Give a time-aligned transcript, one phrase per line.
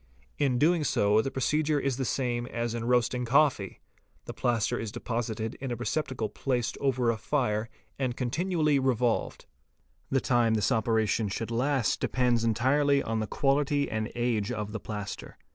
[0.39, 3.81] In doing so the procedure is the same as in roasting coffee;
[4.25, 9.45] the plaster is deposited in a receptacle placed over a fire and con tinually revolved.
[10.09, 14.79] The time this operation should last depends entirely on the quality and age of the
[14.79, 15.37] plaster.